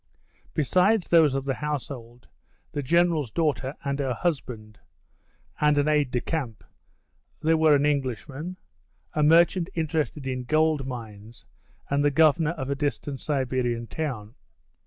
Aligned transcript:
Besides 0.55 1.07
those 1.09 1.35
of 1.35 1.45
the 1.45 1.53
household, 1.53 2.27
the 2.71 2.81
General's 2.81 3.29
daughter 3.29 3.75
and 3.83 3.99
her 3.99 4.15
husband 4.15 4.79
and 5.59 5.77
an 5.77 5.87
aide 5.87 6.09
de 6.09 6.19
camp, 6.19 6.63
there 7.41 7.55
were 7.55 7.75
an 7.75 7.85
Englishman, 7.85 8.57
a 9.13 9.21
merchant 9.21 9.69
interested 9.75 10.25
in 10.25 10.45
gold 10.45 10.87
mines, 10.87 11.45
and 11.87 12.03
the 12.03 12.09
governor 12.09 12.53
of 12.53 12.71
a 12.71 12.75
distant 12.75 13.19
Siberian 13.19 13.85
town. 13.85 14.33